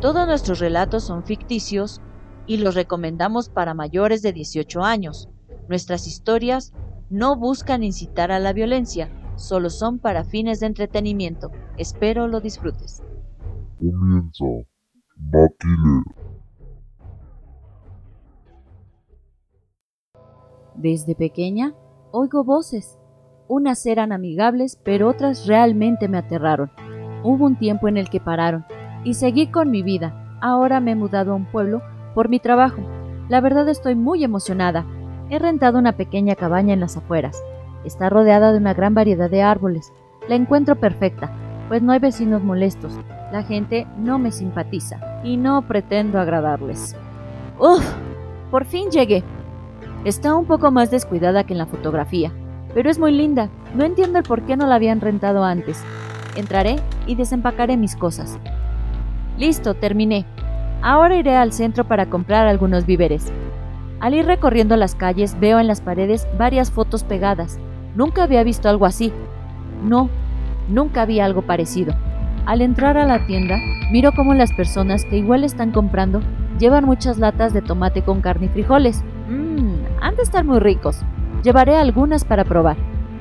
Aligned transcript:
Todos 0.00 0.26
nuestros 0.26 0.60
relatos 0.60 1.04
son 1.04 1.24
ficticios 1.24 2.00
y 2.46 2.56
los 2.56 2.74
recomendamos 2.74 3.50
para 3.50 3.74
mayores 3.74 4.22
de 4.22 4.32
18 4.32 4.82
años. 4.82 5.28
Nuestras 5.68 6.06
historias 6.06 6.72
no 7.10 7.36
buscan 7.36 7.84
incitar 7.84 8.32
a 8.32 8.38
la 8.38 8.54
violencia, 8.54 9.10
solo 9.36 9.68
son 9.68 9.98
para 9.98 10.24
fines 10.24 10.60
de 10.60 10.68
entretenimiento. 10.68 11.50
Espero 11.76 12.28
lo 12.28 12.40
disfrutes. 12.40 13.02
Comienza. 13.78 14.44
Desde 20.76 21.14
pequeña 21.14 21.74
oigo 22.10 22.42
voces. 22.42 22.98
Unas 23.48 23.84
eran 23.84 24.12
amigables, 24.12 24.80
pero 24.82 25.10
otras 25.10 25.46
realmente 25.46 26.08
me 26.08 26.16
aterraron. 26.16 26.70
Hubo 27.22 27.44
un 27.44 27.58
tiempo 27.58 27.86
en 27.86 27.98
el 27.98 28.08
que 28.08 28.20
pararon 28.20 28.64
y 29.04 29.14
seguí 29.14 29.48
con 29.48 29.70
mi 29.70 29.82
vida. 29.82 30.14
Ahora 30.40 30.80
me 30.80 30.92
he 30.92 30.96
mudado 30.96 31.32
a 31.32 31.34
un 31.34 31.46
pueblo 31.46 31.82
por 32.14 32.28
mi 32.28 32.40
trabajo. 32.40 32.82
La 33.28 33.40
verdad 33.40 33.68
estoy 33.68 33.94
muy 33.94 34.24
emocionada. 34.24 34.84
He 35.30 35.38
rentado 35.38 35.78
una 35.78 35.92
pequeña 35.92 36.34
cabaña 36.34 36.74
en 36.74 36.80
las 36.80 36.96
afueras. 36.96 37.42
Está 37.84 38.10
rodeada 38.10 38.52
de 38.52 38.58
una 38.58 38.74
gran 38.74 38.94
variedad 38.94 39.30
de 39.30 39.42
árboles. 39.42 39.92
La 40.28 40.34
encuentro 40.34 40.76
perfecta, 40.76 41.30
pues 41.68 41.82
no 41.82 41.92
hay 41.92 41.98
vecinos 41.98 42.42
molestos. 42.42 42.98
La 43.32 43.42
gente 43.42 43.86
no 43.96 44.18
me 44.18 44.32
simpatiza 44.32 45.22
y 45.22 45.36
no 45.36 45.62
pretendo 45.62 46.18
agradarles. 46.18 46.96
¡Uf! 47.58 47.84
Por 48.50 48.64
fin 48.64 48.90
llegué. 48.90 49.22
Está 50.04 50.34
un 50.34 50.46
poco 50.46 50.70
más 50.70 50.90
descuidada 50.90 51.44
que 51.44 51.52
en 51.52 51.58
la 51.58 51.66
fotografía, 51.66 52.32
pero 52.74 52.90
es 52.90 52.98
muy 52.98 53.12
linda. 53.12 53.50
No 53.74 53.84
entiendo 53.84 54.18
el 54.18 54.24
por 54.24 54.42
qué 54.42 54.56
no 54.56 54.66
la 54.66 54.74
habían 54.74 55.00
rentado 55.00 55.44
antes. 55.44 55.84
Entraré 56.36 56.76
y 57.06 57.14
desempacaré 57.14 57.76
mis 57.76 57.94
cosas. 57.94 58.38
Listo, 59.40 59.72
terminé. 59.72 60.26
Ahora 60.82 61.16
iré 61.16 61.34
al 61.34 61.54
centro 61.54 61.84
para 61.84 62.04
comprar 62.10 62.46
algunos 62.46 62.84
víveres. 62.84 63.32
Al 63.98 64.12
ir 64.12 64.26
recorriendo 64.26 64.76
las 64.76 64.94
calles 64.94 65.40
veo 65.40 65.58
en 65.58 65.66
las 65.66 65.80
paredes 65.80 66.28
varias 66.36 66.70
fotos 66.70 67.04
pegadas. 67.04 67.58
Nunca 67.94 68.22
había 68.22 68.44
visto 68.44 68.68
algo 68.68 68.84
así. 68.84 69.14
No, 69.82 70.10
nunca 70.68 71.00
había 71.00 71.24
algo 71.24 71.40
parecido. 71.40 71.94
Al 72.44 72.60
entrar 72.60 72.98
a 72.98 73.06
la 73.06 73.26
tienda, 73.26 73.56
miro 73.90 74.12
cómo 74.12 74.34
las 74.34 74.52
personas 74.52 75.06
que 75.06 75.16
igual 75.16 75.42
están 75.42 75.72
comprando 75.72 76.20
llevan 76.58 76.84
muchas 76.84 77.16
latas 77.16 77.54
de 77.54 77.62
tomate 77.62 78.02
con 78.02 78.20
carne 78.20 78.46
y 78.46 78.50
frijoles. 78.50 79.02
Mmm, 79.30 80.02
han 80.02 80.16
de 80.16 80.22
estar 80.22 80.44
muy 80.44 80.58
ricos. 80.58 81.00
Llevaré 81.42 81.76
algunas 81.76 82.26
para 82.26 82.44
probar. 82.44 82.76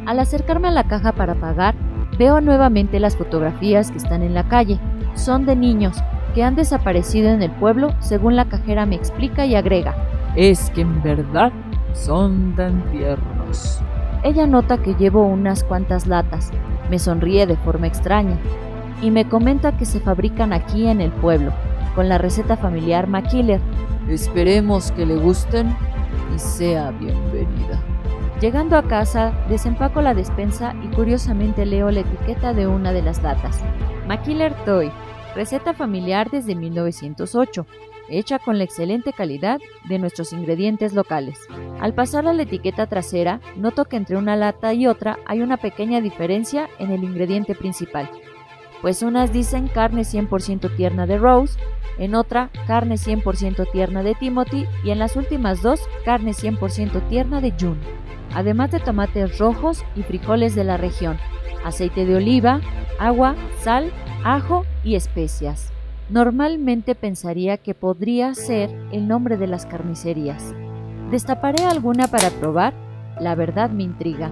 Al 0.06 0.20
acercarme 0.20 0.68
a 0.68 0.72
la 0.72 0.84
caja 0.84 1.14
para 1.14 1.36
pagar, 1.36 1.76
veo 2.20 2.42
nuevamente 2.42 3.00
las 3.00 3.16
fotografías 3.16 3.90
que 3.90 3.98
están 3.98 4.22
en 4.22 4.34
la 4.34 4.48
calle. 4.48 4.78
Son 5.16 5.46
de 5.46 5.56
niños 5.56 5.98
que 6.36 6.44
han 6.44 6.56
desaparecido 6.56 7.30
en 7.30 7.42
el 7.42 7.50
pueblo, 7.50 7.96
según 8.00 8.36
la 8.36 8.46
cajera 8.46 8.86
me 8.86 8.96
explica 8.96 9.46
y 9.46 9.56
agrega. 9.56 9.96
Es 10.36 10.70
que 10.72 10.82
en 10.82 11.02
verdad 11.02 11.52
son 11.94 12.54
tan 12.56 12.84
tiernos. 12.92 13.82
Ella 14.24 14.46
nota 14.46 14.78
que 14.78 14.96
llevo 14.96 15.26
unas 15.26 15.64
cuantas 15.64 16.06
latas, 16.06 16.52
me 16.90 17.00
sonríe 17.00 17.48
de 17.48 17.56
forma 17.56 17.88
extraña 17.88 18.38
y 19.02 19.12
me 19.12 19.30
comenta 19.30 19.78
que 19.78 19.86
se 19.86 20.02
fabrican 20.02 20.52
aquí 20.52 20.88
en 20.88 21.00
el 21.00 21.12
pueblo, 21.12 21.54
con 21.96 22.10
la 22.10 22.18
receta 22.18 22.58
familiar 22.58 23.08
Maquiller. 23.08 23.62
Esperemos 24.10 24.92
que 24.92 25.06
le 25.06 25.16
gusten 25.16 25.74
y 26.36 26.40
sea 26.40 26.92
bienvenida. 26.92 27.80
Llegando 28.42 28.78
a 28.78 28.84
casa, 28.84 29.34
desempaco 29.50 30.02
la 30.02 30.14
despensa 30.14 30.74
y 30.82 30.88
curiosamente 30.96 31.66
leo 31.66 31.92
la 31.92 32.00
etiqueta 32.00 32.54
de 32.54 32.68
una 32.68 32.94
de 32.94 33.02
las 33.02 33.22
latas. 33.22 33.62
Maquiller 34.08 34.54
Toy, 34.64 34.90
receta 35.36 35.74
familiar 35.74 36.30
desde 36.32 36.56
1908, 36.56 37.66
hecha 38.08 38.40
con 38.40 38.58
la 38.58 38.64
excelente 38.64 39.12
calidad 39.12 39.60
de 39.90 40.00
nuestros 40.00 40.32
ingredientes 40.32 40.94
locales. 40.94 41.38
Al 41.82 41.94
pasar 41.94 42.28
a 42.30 42.34
la 42.34 42.44
etiqueta 42.44 42.88
trasera, 42.88 43.42
noto 43.58 43.84
que 43.84 43.98
entre 43.98 44.16
una 44.16 44.38
lata 44.38 44.74
y 44.74 44.88
otra 44.88 45.20
hay 45.26 45.42
una 45.42 45.58
pequeña 45.58 46.00
diferencia 46.00 46.70
en 46.80 46.92
el 46.92 47.04
ingrediente 47.04 47.56
principal, 47.56 48.10
pues 48.82 49.04
unas 49.04 49.34
dicen 49.34 49.68
carne 49.68 50.04
100% 50.04 50.74
tierna 50.78 51.06
de 51.06 51.18
Rose, 51.18 51.60
en 51.98 52.16
otra 52.16 52.50
carne 52.68 52.96
100% 52.96 53.70
tierna 53.70 54.02
de 54.02 54.16
Timothy 54.16 54.66
y 54.86 54.92
en 54.92 55.00
las 55.00 55.18
últimas 55.18 55.62
dos 55.62 55.82
carne 56.06 56.32
100% 56.32 57.10
tierna 57.10 57.42
de 57.42 57.54
June, 57.60 57.99
además 58.34 58.72
de 58.72 58.80
tomates 58.80 59.38
rojos 59.38 59.84
y 59.96 60.04
frijoles 60.04 60.56
de 60.56 60.64
la 60.64 60.78
región, 60.78 61.18
aceite 61.66 62.06
de 62.06 62.16
oliva, 62.16 62.62
agua, 63.00 63.36
sal, 63.62 63.92
ajo 64.24 64.66
y 64.84 64.96
especias. 64.96 65.72
Normalmente 66.10 66.96
pensaría 66.96 67.58
que 67.58 67.76
podría 67.76 68.34
ser 68.34 68.70
el 68.92 69.08
nombre 69.08 69.38
de 69.38 69.48
las 69.48 69.66
carnicerías. 69.66 70.56
Destaparé 71.12 71.66
alguna 71.66 72.08
para 72.08 72.30
probar, 72.30 72.74
la 73.20 73.36
verdad 73.36 73.70
me 73.70 73.84
intriga. 73.84 74.30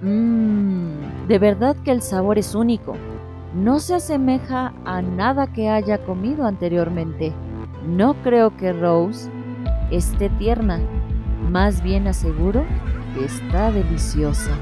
Mmm, 0.00 1.26
de 1.28 1.38
verdad 1.38 1.76
que 1.84 1.92
el 1.92 2.02
sabor 2.02 2.38
es 2.38 2.54
único. 2.54 2.96
No 3.54 3.78
se 3.78 3.94
asemeja 3.94 4.74
a 4.84 5.00
nada 5.00 5.46
que 5.46 5.68
haya 5.68 5.98
comido 5.98 6.44
anteriormente. 6.44 7.32
No 7.86 8.14
creo 8.22 8.56
que 8.56 8.72
Rose 8.72 9.30
esté 9.90 10.28
tierna, 10.30 10.80
más 11.50 11.82
bien 11.82 12.08
aseguro 12.08 12.64
está 13.24 13.72
deliciosa. 13.72 14.56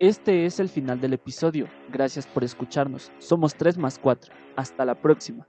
Este 0.00 0.44
es 0.44 0.60
el 0.60 0.68
final 0.68 1.00
del 1.00 1.14
episodio. 1.14 1.66
Gracias 1.90 2.26
por 2.26 2.44
escucharnos. 2.44 3.10
Somos 3.18 3.54
3 3.54 3.78
más 3.78 3.98
4. 3.98 4.34
Hasta 4.56 4.84
la 4.84 5.00
próxima. 5.00 5.48